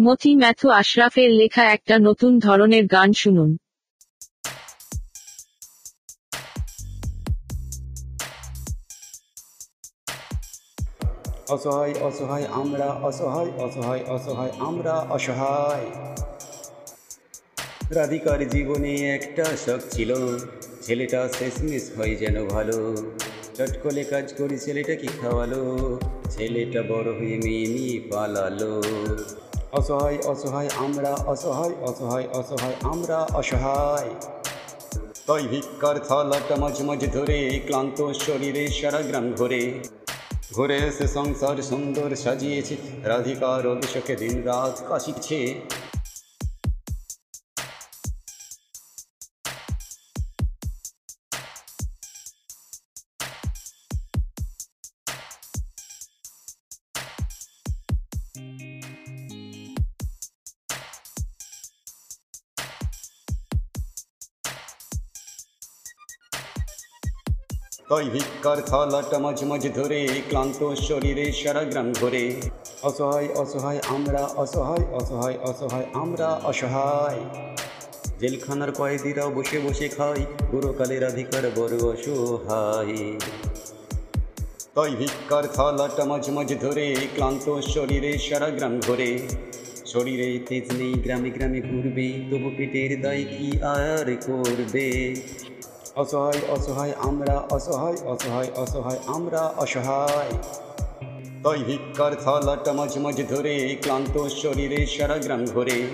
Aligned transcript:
মতি 0.00 0.36
Matthew 0.36 0.70
আশরাফের 0.70 1.30
লেখা 1.30 1.64
একটা 1.72 1.98
নতুন 1.98 2.38
ধরনের 2.38 2.86
গান 2.86 3.12
শুনুন। 3.12 3.56
অসহায় 11.48 11.94
অসহায় 12.00 12.46
আমরা, 12.52 12.86
অসহায় 12.86 13.50
অসহায় 13.58 14.04
অসহায় 14.08 14.50
আমরা 14.58 14.94
অসহায়। 15.10 15.86
রাধিকার 17.90 18.48
জীবনে 18.48 18.94
একটা 18.94 19.44
শখ 19.44 19.80
ছিল, 19.90 20.38
ছেলেটা 20.82 21.28
শেষমেশ 21.38 21.90
হয় 21.96 22.14
যেন 22.14 22.44
ভালো। 22.44 22.96
চটকলে 23.56 24.04
কাজ 24.04 24.34
করি 24.38 24.58
ছেলেটা 24.58 24.94
কি 24.94 25.08
খাওয়ালো, 25.22 25.98
ছেলেটা 26.30 26.82
বড় 26.82 27.12
হয়ে 27.12 27.36
মেয়ে 27.44 27.66
নিয়ে 27.66 28.00
পালালো। 28.10 28.82
অসহায় 29.72 30.18
অসহায় 30.26 30.68
আমরা, 30.78 31.14
অসহায় 31.26 31.74
অসহায় 31.80 32.26
অসহায় 32.32 32.74
আমরা 32.82 33.26
অসহায়। 33.34 34.10
তাই 35.26 35.42
ভিক্ষার 35.42 35.98
থালাটা 36.08 36.56
মাঝে 36.56 36.84
মাঝে 36.84 37.06
ধরে, 37.06 37.60
ক্লান্ত 37.66 38.12
শরীরে 38.12 38.68
সারা 38.68 39.02
গ্রাম 39.02 39.32
ঘরে। 39.32 39.80
ঘুরে 40.54 40.76
এসে 40.76 41.08
সংসার 41.08 41.62
সুন্দর 41.62 42.16
সাজিয়েছে, 42.16 42.76
রাধিকার 43.04 43.66
অভিষেকে 43.66 44.16
দিন 44.16 44.42
রাত 44.42 44.82
কাশিচ্ছে। 44.88 45.60
তাই 67.88 68.08
ভিক্ষার 68.08 68.62
থালাটা 68.62 69.18
মাঝে 69.18 69.46
মাঝে 69.46 69.68
ধরে, 69.68 70.08
ক্লান্ত 70.28 70.74
শরীরে 70.74 71.32
সারা 71.32 71.64
গ্রাম 71.64 71.92
ঘরে। 71.92 72.40
অসহায় 72.82 73.28
অসহায় 73.34 73.80
আমরা, 73.88 74.22
অসহায় 74.36 74.84
অসহায় 74.92 75.38
অসহায় 75.42 75.86
আমরা 75.92 76.40
অসহায়। 76.44 77.20
জেলখানার 78.20 78.72
কয়েদিরাও 78.72 79.30
বসে 79.30 79.58
বসে 79.58 79.88
খাই 79.88 80.26
গুরুকালের 80.52 81.04
অধিকার 81.04 81.50
বড় 81.56 81.76
অসহায়। 81.92 83.18
তাই 84.74 84.90
ভিক্ষার 84.96 85.44
থালাটা 85.54 86.04
মাঝে 86.04 86.32
মাঝে 86.32 86.54
ধরে, 86.54 86.96
ক্লান্ত 87.14 87.60
শরীরে 87.60 88.18
সারা 88.18 88.50
গ্রাম 88.50 88.80
ঘরে। 88.80 89.18
শরীরে 89.86 90.38
তেজ 90.48 90.76
নেই, 90.76 90.92
গ্রামে 90.92 91.30
গ্রামে 91.30 91.60
ঘুরবে, 91.60 92.12
তবু 92.30 92.50
পেটের 92.56 93.02
দায় 93.02 93.24
কি 93.24 93.58
আর 93.62 94.16
করবে? 94.26 95.14
অসহায় 95.98 96.40
অসহায় 96.48 96.92
আমরা, 96.98 97.36
অসহায় 97.50 97.96
অসহায় 98.06 98.50
অসহায় 98.56 98.98
আমরা 99.06 99.54
অসহায়। 99.56 100.30
তাই 101.44 101.58
ভিক্ষার 101.58 102.14
থালাটা 102.14 102.72
মাঝে 102.72 103.00
মাঝে 103.00 103.22
ধরে, 103.22 103.76
ক্লান্ত 103.82 104.28
শরীরে 104.28 104.86
সারা 104.86 105.18
গ্রাম 105.18 105.44
ঘরে। 105.44 105.86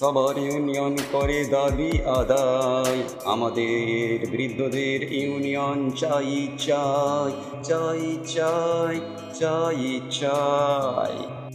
সবার 0.00 0.38
ইউনিয়ন 0.38 0.96
করে 1.12 1.44
দাবি 1.44 2.02
আদায়। 2.02 3.02
আমাদের 3.24 4.26
বৃদ্ধদের 4.30 5.12
ইউনিয়ন 5.12 5.90
চাই 5.90 6.48
চাই 6.58 7.32
চাই 7.64 8.18
চাই 8.34 9.00
চাই 9.40 10.00
চাই। 10.10 11.47